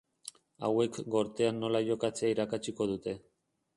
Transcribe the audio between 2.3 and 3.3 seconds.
irakatsiko dute.